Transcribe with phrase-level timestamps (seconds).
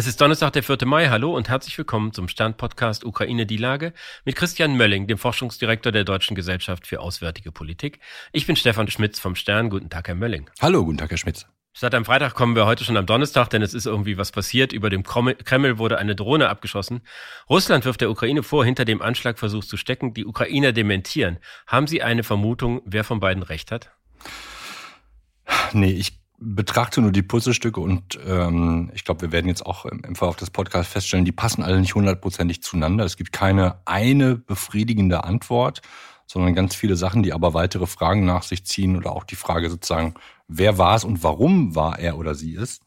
[0.00, 0.78] Es ist Donnerstag, der 4.
[0.86, 1.10] Mai.
[1.10, 3.92] Hallo und herzlich willkommen zum Stern-Podcast Ukraine die Lage
[4.24, 8.00] mit Christian Mölling, dem Forschungsdirektor der Deutschen Gesellschaft für Auswärtige Politik.
[8.32, 9.68] Ich bin Stefan Schmitz vom Stern.
[9.68, 10.48] Guten Tag, Herr Mölling.
[10.58, 11.44] Hallo, guten Tag, Herr Schmitz.
[11.74, 14.72] Statt am Freitag kommen wir heute schon am Donnerstag, denn es ist irgendwie was passiert.
[14.72, 17.02] Über dem Kreml wurde eine Drohne abgeschossen.
[17.50, 20.14] Russland wirft der Ukraine vor, hinter dem Anschlagversuch zu stecken.
[20.14, 21.36] Die Ukrainer dementieren.
[21.66, 23.90] Haben Sie eine Vermutung, wer von beiden recht hat?
[25.74, 30.02] Nee, ich betrachte nur die Puzzlestücke und ähm, ich glaube, wir werden jetzt auch im,
[30.04, 33.04] im Verlauf des Podcasts feststellen, die passen alle nicht hundertprozentig zueinander.
[33.04, 35.82] Es gibt keine eine befriedigende Antwort,
[36.26, 39.68] sondern ganz viele Sachen, die aber weitere Fragen nach sich ziehen oder auch die Frage
[39.68, 40.14] sozusagen,
[40.48, 42.80] wer war es und warum war er oder sie es.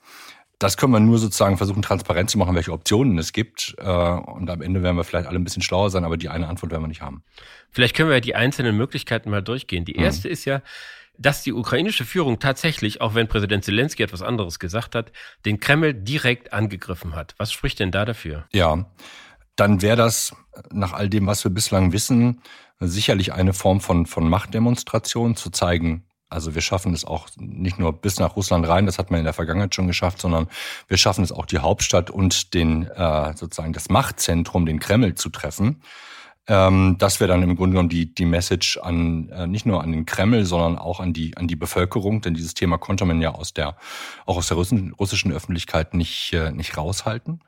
[0.58, 3.76] Das können wir nur sozusagen versuchen, transparent zu machen, welche Optionen es gibt.
[3.80, 6.48] Äh, und am Ende werden wir vielleicht alle ein bisschen schlauer sein, aber die eine
[6.48, 7.24] Antwort werden wir nicht haben.
[7.70, 9.84] Vielleicht können wir ja die einzelnen Möglichkeiten mal durchgehen.
[9.84, 10.34] Die erste mhm.
[10.34, 10.62] ist ja,
[11.18, 15.12] dass die ukrainische Führung tatsächlich, auch wenn Präsident Zelensky etwas anderes gesagt hat,
[15.46, 17.36] den Kreml direkt angegriffen hat.
[17.38, 18.46] Was spricht denn da dafür?
[18.52, 18.86] Ja,
[19.56, 20.36] dann wäre das
[20.72, 22.42] nach all dem, was wir bislang wissen,
[22.80, 27.94] sicherlich eine Form von, von Machtdemonstration zu zeigen, also wir schaffen es auch nicht nur
[27.94, 30.48] bis nach Russland rein, das hat man in der Vergangenheit schon geschafft, sondern
[30.88, 35.30] wir schaffen es auch die Hauptstadt und den äh, sozusagen das Machtzentrum, den Kreml zu
[35.30, 35.84] treffen.
[36.48, 39.92] Ähm, das wäre dann im Grunde genommen die, die Message an äh, nicht nur an
[39.94, 43.34] den Kreml, sondern auch an die, an die Bevölkerung, denn dieses Thema konnte man ja
[43.34, 43.78] aus der,
[44.26, 47.42] auch aus der russischen Öffentlichkeit nicht, äh, nicht raushalten.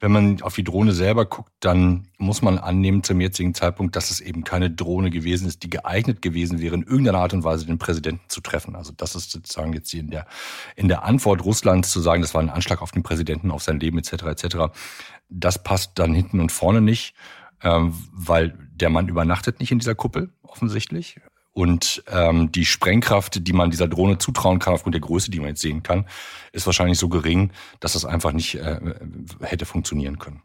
[0.00, 4.10] Wenn man auf die Drohne selber guckt, dann muss man annehmen zum jetzigen Zeitpunkt, dass
[4.10, 7.66] es eben keine Drohne gewesen ist, die geeignet gewesen wäre, in irgendeiner Art und Weise
[7.66, 8.74] den Präsidenten zu treffen.
[8.74, 10.26] Also das ist sozusagen jetzt in der,
[10.74, 13.78] in der Antwort Russlands zu sagen, das war ein Anschlag auf den Präsidenten, auf sein
[13.78, 14.24] Leben etc.
[14.24, 14.56] etc.
[15.28, 17.14] Das passt dann hinten und vorne nicht
[17.62, 21.20] ähm, weil der Mann übernachtet nicht in dieser Kuppel, offensichtlich.
[21.54, 25.50] Und ähm, die Sprengkraft, die man dieser Drohne zutrauen kann, aufgrund der Größe, die man
[25.50, 26.06] jetzt sehen kann,
[26.52, 28.80] ist wahrscheinlich so gering, dass das einfach nicht äh,
[29.40, 30.42] hätte funktionieren können.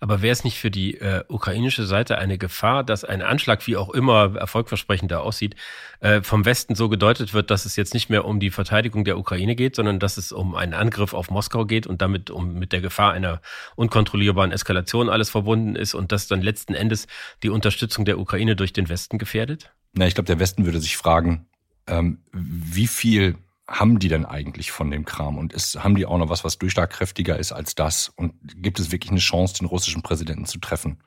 [0.00, 3.76] Aber wäre es nicht für die äh, ukrainische Seite eine Gefahr, dass ein Anschlag, wie
[3.76, 5.56] auch immer erfolgversprechender aussieht,
[6.00, 9.18] äh, vom Westen so gedeutet wird, dass es jetzt nicht mehr um die Verteidigung der
[9.18, 12.72] Ukraine geht, sondern dass es um einen Angriff auf Moskau geht und damit um mit
[12.72, 13.40] der Gefahr einer
[13.76, 17.06] unkontrollierbaren Eskalation alles verbunden ist und das dann letzten Endes
[17.42, 19.72] die Unterstützung der Ukraine durch den Westen gefährdet?
[19.92, 21.46] Na, ich glaube, der Westen würde sich fragen,
[21.86, 23.36] ähm, wie viel
[23.68, 25.38] haben die denn eigentlich von dem Kram?
[25.38, 28.08] Und ist, haben die auch noch was, was durchschlagkräftiger ist als das?
[28.08, 30.98] Und gibt es wirklich eine Chance, den russischen Präsidenten zu treffen?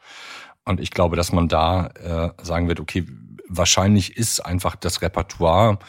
[0.65, 3.05] Und ich glaube, dass man da äh, sagen wird, okay,
[3.49, 5.79] wahrscheinlich ist einfach das Repertoire,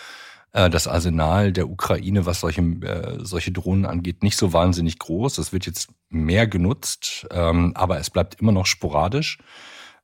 [0.53, 5.39] äh, das Arsenal der Ukraine, was solche, äh, solche Drohnen angeht, nicht so wahnsinnig groß.
[5.39, 9.39] Es wird jetzt mehr genutzt, ähm, aber es bleibt immer noch sporadisch.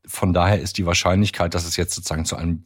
[0.07, 2.65] Von daher ist die Wahrscheinlichkeit, dass es jetzt sozusagen zu einem,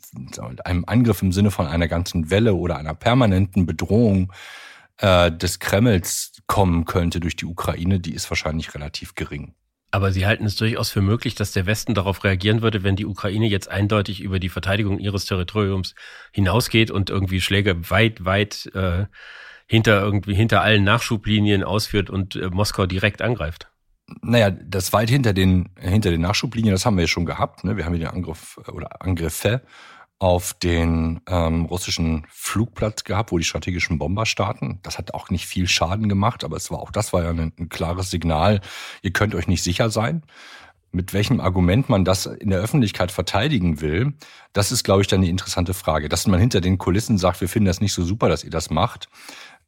[0.64, 4.32] einem Angriff im Sinne von einer ganzen Welle oder einer permanenten Bedrohung
[4.98, 9.54] äh, des Kremls kommen könnte durch die Ukraine, die ist wahrscheinlich relativ gering.
[9.90, 13.06] Aber Sie halten es durchaus für möglich, dass der Westen darauf reagieren würde, wenn die
[13.06, 15.94] Ukraine jetzt eindeutig über die Verteidigung ihres Territoriums
[16.32, 19.06] hinausgeht und irgendwie Schläge weit, weit äh,
[19.66, 23.70] hinter irgendwie hinter allen Nachschublinien ausführt und äh, Moskau direkt angreift
[24.22, 27.64] naja, das weit hinter den, hinter den Nachschublinien, das haben wir ja schon gehabt.
[27.64, 27.76] Ne?
[27.76, 29.62] Wir haben ja den Angriff oder Angriffe
[30.18, 34.78] auf den ähm, russischen Flugplatz gehabt, wo die strategischen Bomber starten.
[34.82, 37.52] Das hat auch nicht viel Schaden gemacht, aber es war auch das war ja ein,
[37.58, 38.60] ein klares Signal,
[39.02, 40.22] ihr könnt euch nicht sicher sein.
[40.92, 44.14] Mit welchem Argument man das in der Öffentlichkeit verteidigen will,
[44.52, 46.08] das ist, glaube ich, dann die interessante Frage.
[46.08, 48.70] Dass man hinter den Kulissen sagt, wir finden das nicht so super, dass ihr das
[48.70, 49.08] macht,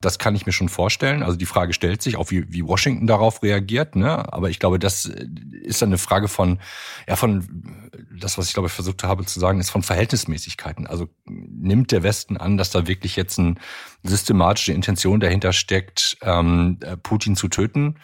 [0.00, 1.22] das kann ich mir schon vorstellen.
[1.22, 3.96] Also die Frage stellt sich, auch wie, wie Washington darauf reagiert.
[3.96, 4.32] Ne?
[4.32, 6.58] Aber ich glaube, das ist dann eine Frage von,
[7.08, 7.46] ja, von
[8.18, 10.86] das, was ich glaube ich versucht habe zu sagen, ist von Verhältnismäßigkeiten.
[10.86, 13.54] Also nimmt der Westen an, dass da wirklich jetzt eine
[14.02, 17.96] systematische Intention dahinter steckt, ähm, Putin zu töten?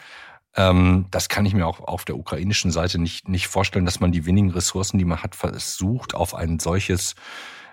[0.54, 4.12] Ähm, das kann ich mir auch auf der ukrainischen Seite nicht, nicht vorstellen, dass man
[4.12, 7.14] die wenigen Ressourcen, die man hat, versucht, auf ein solches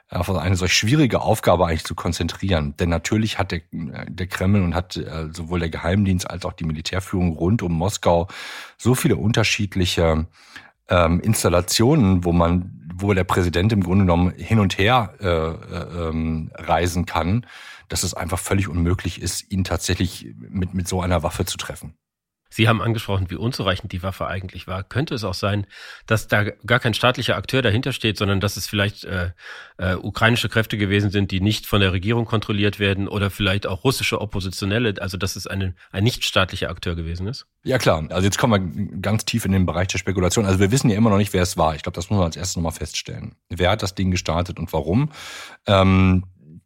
[0.10, 2.76] auf eine solch schwierige Aufgabe eigentlich zu konzentrieren.
[2.78, 6.64] Denn natürlich hat der, der Kreml und hat äh, sowohl der Geheimdienst als auch die
[6.64, 8.28] Militärführung rund um Moskau
[8.78, 10.26] so viele unterschiedliche
[10.90, 16.10] ähm, Installationen, wo man, wo der Präsident im Grunde genommen hin und her äh, äh,
[16.10, 17.46] ähm, reisen kann,
[17.88, 21.94] dass es einfach völlig unmöglich ist, ihn tatsächlich mit, mit so einer Waffe zu treffen.
[22.50, 24.84] Sie haben angesprochen, wie unzureichend die Waffe eigentlich war.
[24.84, 25.68] Könnte es auch sein,
[26.08, 29.32] dass da gar kein staatlicher Akteur dahinter steht, sondern dass es vielleicht äh,
[29.78, 33.84] äh, ukrainische Kräfte gewesen sind, die nicht von der Regierung kontrolliert werden oder vielleicht auch
[33.84, 37.46] russische Oppositionelle, also dass es eine, ein nichtstaatlicher Akteur gewesen ist?
[37.64, 40.46] Ja klar, also jetzt kommen wir ganz tief in den Bereich der Spekulation.
[40.46, 41.76] Also wir wissen ja immer noch nicht, wer es war.
[41.76, 43.36] Ich glaube, das muss man als erstes nochmal feststellen.
[43.50, 45.12] Wer hat das Ding gestartet und warum?
[45.68, 46.26] Ähm,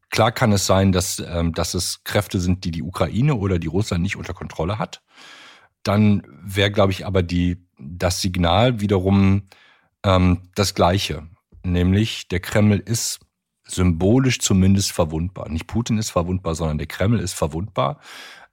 [0.09, 3.68] klar kann es sein, dass, ähm, dass es Kräfte sind, die die Ukraine oder die
[3.68, 5.01] Russland nicht unter Kontrolle hat.
[5.83, 9.44] Dann wäre, glaube ich, aber die, das Signal wiederum
[10.03, 11.27] ähm, das gleiche.
[11.63, 13.19] Nämlich der Kreml ist
[13.65, 15.50] symbolisch zumindest verwundbar.
[15.50, 18.00] Nicht Putin ist verwundbar, sondern der Kreml ist verwundbar.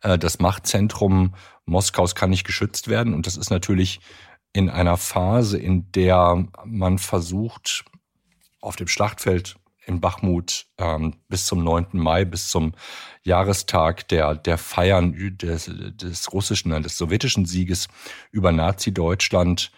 [0.03, 1.35] Äh, das Machtzentrum
[1.67, 3.15] Moskaus kann nicht geschützt werden.
[3.15, 4.01] Und das ist natürlich
[4.53, 7.85] in einer Phase, in der man versucht,
[8.61, 9.57] auf dem Schlachtfeld
[9.87, 11.87] in Bachmut ähm, bis zum 9.
[11.93, 12.73] Mai, bis zum
[13.23, 17.89] Jahrestag der, der Feiern des, des russischen, des sowjetischen Sieges
[18.31, 19.73] über Nazi-Deutschland,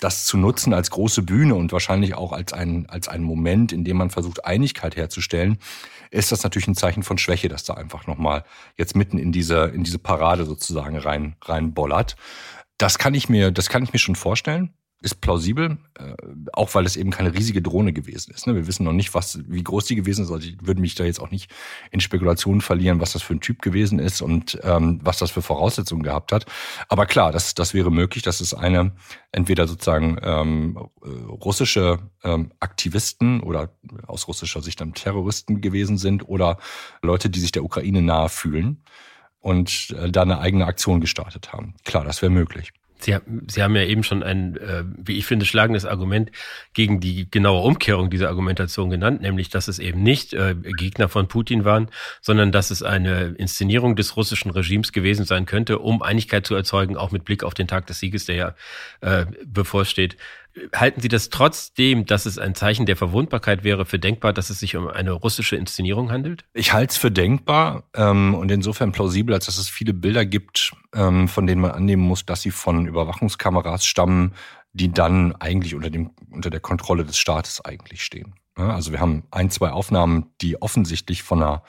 [0.00, 3.84] das zu nutzen als große Bühne und wahrscheinlich auch als ein, als ein Moment, in
[3.84, 5.58] dem man versucht, Einigkeit herzustellen,
[6.10, 8.44] ist das natürlich ein Zeichen von Schwäche, dass da einfach nochmal
[8.76, 12.16] jetzt mitten in diese, in diese Parade sozusagen rein, reinbollert.
[12.78, 16.14] Das kann ich mir, das kann ich mir schon vorstellen ist plausibel, äh,
[16.52, 18.46] auch weil es eben keine riesige Drohne gewesen ist.
[18.46, 18.56] Ne?
[18.56, 20.30] Wir wissen noch nicht, was, wie groß die gewesen ist.
[20.32, 21.50] Also ich würde mich da jetzt auch nicht
[21.92, 25.42] in Spekulationen verlieren, was das für ein Typ gewesen ist und ähm, was das für
[25.42, 26.46] Voraussetzungen gehabt hat.
[26.88, 28.92] Aber klar, das, das wäre möglich, dass es eine
[29.30, 33.70] entweder sozusagen ähm, äh, russische ähm, Aktivisten oder
[34.06, 36.58] aus russischer Sicht dann Terroristen gewesen sind oder
[37.02, 38.82] Leute, die sich der Ukraine nahe fühlen
[39.38, 41.74] und äh, da eine eigene Aktion gestartet haben.
[41.84, 42.72] Klar, das wäre möglich.
[43.00, 43.16] Sie,
[43.46, 46.30] Sie haben ja eben schon ein, äh, wie ich finde, schlagendes Argument
[46.74, 51.28] gegen die genaue Umkehrung dieser Argumentation genannt, nämlich, dass es eben nicht äh, Gegner von
[51.28, 51.90] Putin waren,
[52.20, 56.96] sondern dass es eine Inszenierung des russischen Regimes gewesen sein könnte, um Einigkeit zu erzeugen,
[56.96, 58.54] auch mit Blick auf den Tag des Sieges, der ja
[59.00, 60.16] äh, bevorsteht.
[60.74, 64.58] Halten Sie das trotzdem, dass es ein Zeichen der Verwundbarkeit wäre, für denkbar, dass es
[64.58, 66.44] sich um eine russische Inszenierung handelt?
[66.52, 70.72] Ich halte es für denkbar ähm, und insofern plausibel, als dass es viele Bilder gibt,
[70.94, 74.34] ähm, von denen man annehmen muss, dass sie von Überwachungskameras stammen,
[74.72, 78.34] die dann eigentlich unter, dem, unter der Kontrolle des Staates eigentlich stehen.
[78.58, 81.62] Ja, also wir haben ein, zwei Aufnahmen, die offensichtlich von einer,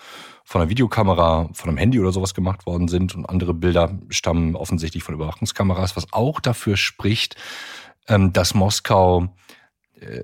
[0.43, 4.55] von einer Videokamera, von einem Handy oder sowas gemacht worden sind und andere Bilder stammen
[4.55, 7.35] offensichtlich von Überwachungskameras, was auch dafür spricht,
[8.09, 9.35] dass Moskau
[9.99, 10.21] äh,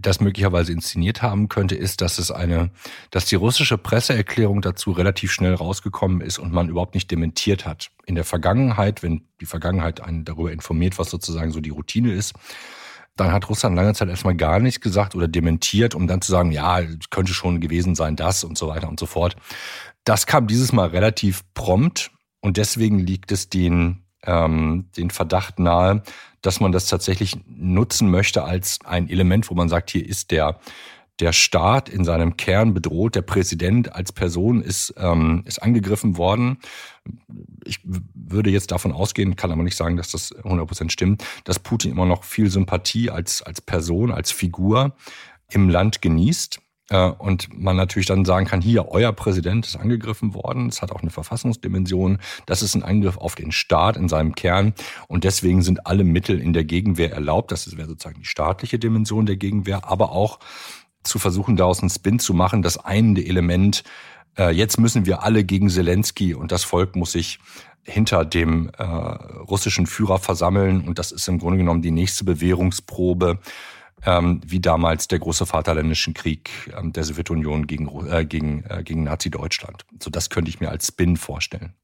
[0.00, 2.70] das möglicherweise inszeniert haben könnte, ist, dass es eine,
[3.10, 7.90] dass die russische Presseerklärung dazu relativ schnell rausgekommen ist und man überhaupt nicht dementiert hat.
[8.06, 12.34] In der Vergangenheit, wenn die Vergangenheit einen darüber informiert, was sozusagen so die Routine ist,
[13.16, 16.52] dann hat Russland lange Zeit erstmal gar nichts gesagt oder dementiert, um dann zu sagen,
[16.52, 16.80] ja,
[17.10, 19.36] könnte schon gewesen sein, das und so weiter und so fort.
[20.04, 26.02] Das kam dieses Mal relativ prompt und deswegen liegt es den, ähm, den Verdacht nahe,
[26.42, 30.58] dass man das tatsächlich nutzen möchte als ein Element, wo man sagt, hier ist der
[31.20, 36.58] der Staat in seinem Kern bedroht, der Präsident als Person ist, ähm, ist angegriffen worden.
[37.64, 41.90] Ich würde jetzt davon ausgehen, kann aber nicht sagen, dass das 100% stimmt, dass Putin
[41.90, 44.94] immer noch viel Sympathie als, als Person, als Figur
[45.50, 46.60] im Land genießt.
[46.90, 50.68] Äh, und man natürlich dann sagen kann, hier, euer Präsident ist angegriffen worden.
[50.68, 52.18] Es hat auch eine Verfassungsdimension.
[52.46, 54.74] Das ist ein Angriff auf den Staat in seinem Kern.
[55.06, 57.52] Und deswegen sind alle Mittel in der Gegenwehr erlaubt.
[57.52, 59.88] Das wäre sozusagen die staatliche Dimension der Gegenwehr.
[59.88, 60.38] Aber auch
[61.02, 63.84] zu versuchen, daraus einen Spin zu machen, das einende Element,
[64.36, 67.38] äh, jetzt müssen wir alle gegen Zelensky und das Volk muss sich
[67.82, 70.86] hinter dem äh, russischen Führer versammeln.
[70.86, 73.38] Und das ist im Grunde genommen die nächste Bewährungsprobe
[74.04, 79.04] ähm, wie damals der große Vaterländischen Krieg ähm, der Sowjetunion gegen, äh, gegen, äh, gegen
[79.04, 79.84] Nazi-Deutschland.
[80.02, 81.74] So das könnte ich mir als Spin vorstellen.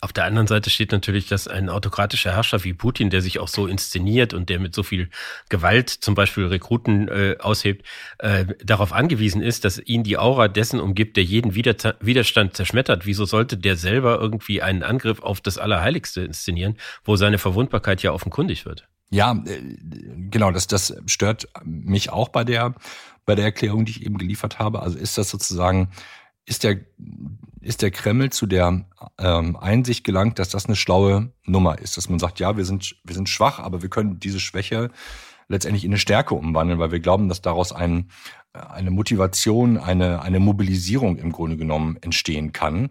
[0.00, 3.48] Auf der anderen Seite steht natürlich, dass ein autokratischer Herrscher wie Putin, der sich auch
[3.48, 5.08] so inszeniert und der mit so viel
[5.48, 7.86] Gewalt zum Beispiel Rekruten äh, aushebt,
[8.18, 13.06] äh, darauf angewiesen ist, dass ihn die Aura dessen umgibt, der jeden Widerstand zerschmettert.
[13.06, 18.12] Wieso sollte der selber irgendwie einen Angriff auf das Allerheiligste inszenieren, wo seine Verwundbarkeit ja
[18.12, 18.88] offenkundig wird?
[19.14, 19.60] Ja, äh,
[20.28, 22.74] genau, das, das stört mich auch bei der,
[23.24, 24.82] bei der Erklärung, die ich eben geliefert habe.
[24.82, 25.90] Also ist das sozusagen,
[26.46, 26.80] ist der,
[27.60, 28.84] ist der Kreml zu der
[29.18, 32.96] ähm, Einsicht gelangt, dass das eine schlaue Nummer ist, dass man sagt, ja, wir sind,
[33.04, 34.90] wir sind schwach, aber wir können diese Schwäche
[35.46, 38.10] letztendlich in eine Stärke umwandeln, weil wir glauben, dass daraus ein,
[38.52, 42.90] eine Motivation, eine, eine Mobilisierung im Grunde genommen entstehen kann.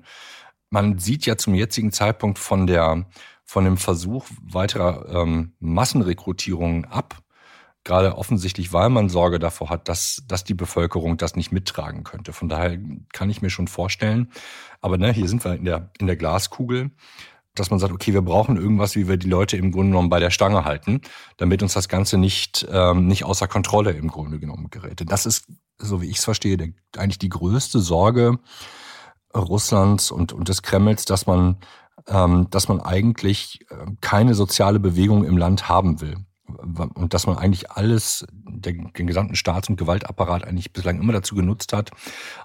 [0.69, 3.07] Man sieht ja zum jetzigen Zeitpunkt von der,
[3.45, 7.17] von dem Versuch weiterer ähm, Massenrekrutierungen ab.
[7.83, 12.31] Gerade offensichtlich, weil man Sorge davor hat, dass, dass die Bevölkerung das nicht mittragen könnte.
[12.31, 12.79] Von daher
[13.11, 14.31] kann ich mir schon vorstellen.
[14.79, 16.91] Aber ne, hier sind wir in der, in der Glaskugel,
[17.55, 20.19] dass man sagt, okay, wir brauchen irgendwas, wie wir die Leute im Grunde genommen bei
[20.19, 21.01] der Stange halten,
[21.37, 25.03] damit uns das Ganze nicht, ähm, nicht außer Kontrolle im Grunde genommen gerät.
[25.05, 25.47] Das ist,
[25.77, 28.39] so wie ich es verstehe, der, eigentlich die größte Sorge
[29.35, 31.57] Russlands und, und des Kremls, dass man
[32.05, 36.17] dass man eigentlich äh, keine soziale Bewegung im Land haben will.
[36.45, 41.35] Und dass man eigentlich alles, den, den gesamten Staats- und Gewaltapparat eigentlich bislang immer dazu
[41.35, 41.91] genutzt hat,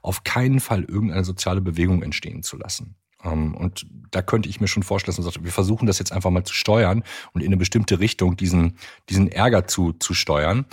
[0.03, 2.95] auf keinen Fall irgendeine soziale Bewegung entstehen zu lassen.
[3.25, 6.13] Ähm, und da könnte ich mir schon vorstellen, dass man sagt, wir versuchen das jetzt
[6.13, 10.67] einfach mal zu steuern und in eine bestimmte Richtung diesen, diesen Ärger zu, zu steuern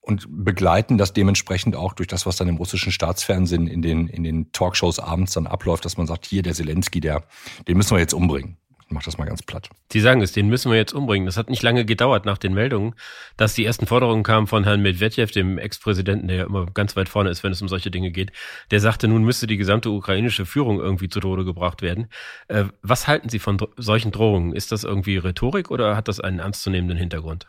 [0.00, 4.24] und begleiten das dementsprechend auch durch das, was dann im russischen Staatsfernsehen in den, in
[4.24, 7.24] den Talkshows abends dann abläuft, dass man sagt, hier der Zelensky, der,
[7.68, 8.56] den müssen wir jetzt umbringen.
[8.90, 9.68] Ich mach das mal ganz platt.
[9.92, 11.24] Sie sagen es, den müssen wir jetzt umbringen.
[11.24, 12.96] Das hat nicht lange gedauert nach den Meldungen,
[13.36, 17.08] dass die ersten Forderungen kamen von Herrn Medvedev, dem Ex-Präsidenten, der ja immer ganz weit
[17.08, 18.32] vorne ist, wenn es um solche Dinge geht.
[18.72, 22.08] Der sagte, nun müsste die gesamte ukrainische Führung irgendwie zu Tode gebracht werden.
[22.48, 24.56] Äh, was halten Sie von solchen Drohungen?
[24.56, 27.46] Ist das irgendwie Rhetorik oder hat das einen ernstzunehmenden Hintergrund?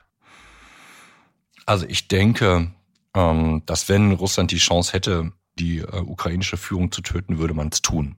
[1.65, 2.72] Also ich denke,
[3.15, 7.70] ähm, dass wenn Russland die Chance hätte, die äh, ukrainische Führung zu töten, würde man
[7.70, 8.15] es tun.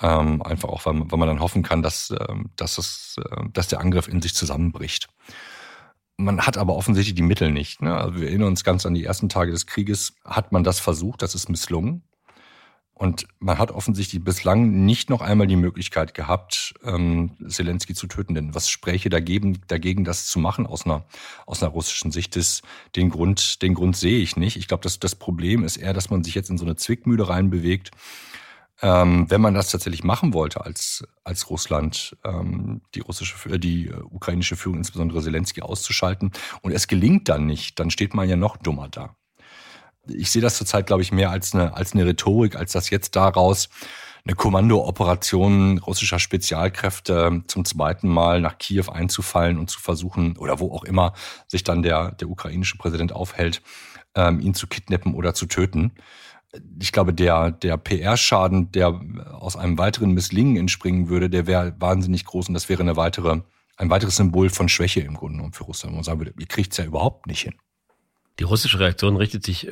[0.00, 3.80] Ähm, einfach auch, weil, man dann hoffen kann, dass, äh, dass, es, äh, dass der
[3.80, 5.08] Angriff in sich zusammenbricht.
[6.16, 7.82] Man hat aber offensichtlich die Mittel nicht.
[7.82, 7.96] Ne?
[7.96, 11.22] Also wir erinnern uns ganz an die ersten Tage des Krieges, hat man das versucht,
[11.22, 12.02] das ist misslungen.
[13.02, 18.36] Und man hat offensichtlich bislang nicht noch einmal die Möglichkeit gehabt, ähm, Zelensky zu töten.
[18.36, 21.04] Denn was spräche dagegen, dagegen das zu machen aus einer,
[21.44, 22.36] aus einer russischen Sicht?
[22.36, 22.62] Ist,
[22.94, 24.56] den Grund, den Grund sehe ich nicht.
[24.56, 27.28] Ich glaube, dass das Problem ist eher, dass man sich jetzt in so eine Zwickmühle
[27.28, 27.90] reinbewegt.
[28.82, 34.54] Ähm, wenn man das tatsächlich machen wollte als, als Russland, ähm, die russische, die ukrainische
[34.54, 36.30] Führung, insbesondere Zelensky, auszuschalten,
[36.60, 39.16] und es gelingt dann nicht, dann steht man ja noch dummer da
[40.06, 43.16] ich sehe das zurzeit, glaube ich, mehr als eine, als eine Rhetorik, als dass jetzt
[43.16, 43.68] daraus
[44.24, 50.72] eine Kommandooperation russischer Spezialkräfte zum zweiten Mal nach Kiew einzufallen und zu versuchen, oder wo
[50.72, 51.12] auch immer
[51.48, 53.62] sich dann der, der ukrainische Präsident aufhält,
[54.14, 55.92] ähm, ihn zu kidnappen oder zu töten.
[56.80, 59.00] Ich glaube, der, der PR-Schaden, der
[59.32, 63.40] aus einem weiteren Misslingen entspringen würde, der wäre wahnsinnig groß und das wäre eine weitere,
[63.76, 65.94] ein weiteres Symbol von Schwäche im Grunde genommen für Russland.
[65.94, 67.54] Man sagen würde, ihr kriegt es ja überhaupt nicht hin.
[68.38, 69.68] Die russische Reaktion richtet sich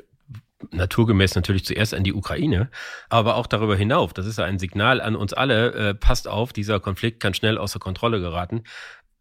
[0.71, 2.71] naturgemäß natürlich zuerst an die Ukraine,
[3.09, 4.13] aber auch darüber hinauf.
[4.13, 5.73] Das ist ein Signal an uns alle.
[5.73, 8.65] Äh, passt auf, dieser Konflikt kann schnell außer Kontrolle geraten.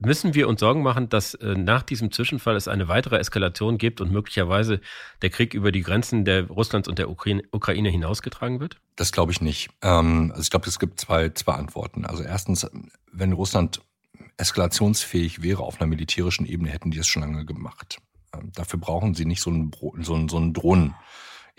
[0.02, 4.00] Müssen wir uns Sorgen machen, dass äh, nach diesem Zwischenfall es eine weitere Eskalation gibt
[4.00, 4.80] und möglicherweise
[5.22, 8.78] der Krieg über die Grenzen der Russlands und der Ukraine, Ukraine hinausgetragen wird?
[8.96, 9.70] Das glaube ich nicht.
[9.82, 12.06] Ähm, also ich glaube, es gibt zwei, zwei Antworten.
[12.06, 12.66] Also erstens,
[13.12, 13.82] wenn Russland
[14.38, 17.98] eskalationsfähig wäre auf einer militärischen Ebene, hätten die es schon lange gemacht.
[18.34, 20.96] Ähm, dafür brauchen sie nicht so einen, so einen, so einen Drohnen.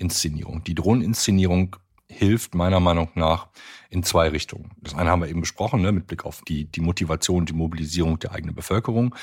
[0.01, 0.65] Inszenierung.
[0.65, 1.77] Die Drohneninszenierung
[2.11, 3.49] hilft meiner Meinung nach
[3.89, 4.73] in zwei Richtungen.
[4.81, 8.19] Das eine haben wir eben besprochen, ne, mit Blick auf die, die Motivation, die Mobilisierung
[8.19, 9.15] der eigenen Bevölkerung.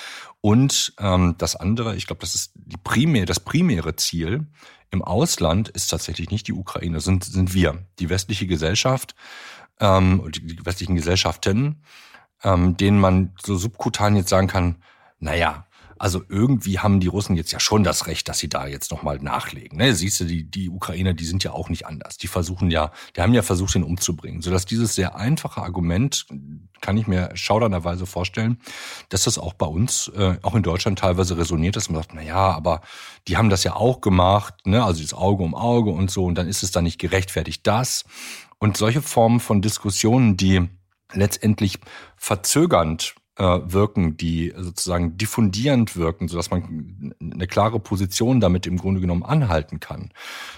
[0.42, 4.48] Und ähm, das andere, ich glaube, das ist die primär, das primäre Ziel
[4.90, 9.16] im Ausland ist tatsächlich nicht die Ukraine, sind, sind wir, die westliche Gesellschaft,
[9.80, 11.84] ähm, die westlichen Gesellschaften,
[12.44, 14.78] ähm, denen man so subkutan jetzt sagen kann,
[15.20, 15.67] naja,
[16.00, 19.20] also irgendwie haben die Russen jetzt ja schon das Recht, dass sie da jetzt nochmal
[19.20, 19.78] nachlegen.
[19.78, 19.94] Ne?
[19.94, 22.18] Siehst du, die, die Ukrainer, die sind ja auch nicht anders.
[22.18, 24.42] Die versuchen ja, die haben ja versucht, ihn umzubringen.
[24.42, 26.26] Sodass dieses sehr einfache Argument,
[26.82, 28.60] kann ich mir schaudernderweise vorstellen,
[29.10, 32.22] dass das auch bei uns, äh, auch in Deutschland teilweise resoniert, dass man sagt, na
[32.22, 32.82] ja, aber
[33.28, 34.84] die haben das ja auch gemacht, ne?
[34.84, 38.06] also das Auge um Auge und so, und dann ist es dann nicht gerechtfertigt das.
[38.60, 40.70] Und solche Formen von Diskussionen, die
[41.14, 41.80] letztendlich
[42.16, 49.02] verzögernd äh, wirken, die sozusagen diffundierend wirken, sodass man eine klare Position damit im Grunde
[49.02, 50.12] genommen anhalten kann.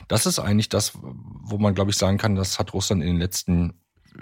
[0.08, 3.18] Das ist eigentlich das, wo man, glaube ich, sagen kann, das hat Russland in den
[3.18, 3.74] letzten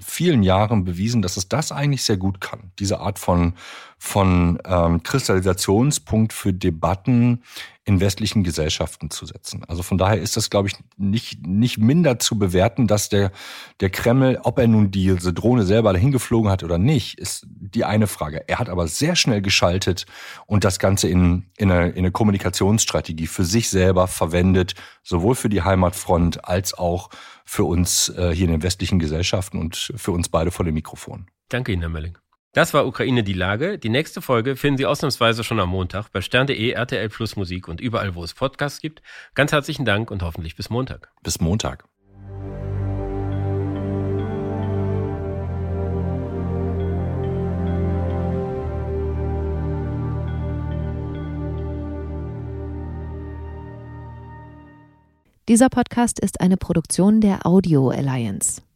[0.01, 2.71] vielen Jahren bewiesen, dass es das eigentlich sehr gut kann.
[2.79, 3.53] Diese Art von,
[3.97, 7.41] von ähm, Kristallisationspunkt für Debatten
[7.87, 9.63] in westlichen Gesellschaften zu setzen.
[9.65, 13.31] Also von daher ist das, glaube ich, nicht, nicht minder zu bewerten, dass der,
[13.79, 17.85] der Kreml, ob er nun diese Drohne selber dahin geflogen hat oder nicht, ist die
[17.85, 18.43] eine Frage.
[18.47, 20.05] Er hat aber sehr schnell geschaltet
[20.47, 25.49] und das Ganze in, in, eine, in eine Kommunikationsstrategie für sich selber verwendet, sowohl für
[25.49, 27.09] die Heimatfront als auch
[27.45, 31.27] für uns äh, hier in den westlichen Gesellschaften und für uns beide vor dem Mikrofon.
[31.47, 32.17] Danke Ihnen, Herr Melling.
[32.53, 33.77] Das war Ukraine die Lage.
[33.77, 37.81] Die nächste Folge finden Sie ausnahmsweise schon am Montag bei stern.de, RTL Plus Musik und
[37.81, 39.01] überall, wo es Podcasts gibt.
[39.35, 41.11] Ganz herzlichen Dank und hoffentlich bis Montag.
[41.23, 41.85] Bis Montag.
[55.49, 58.66] Dieser Podcast ist eine Produktion der Audio Alliance.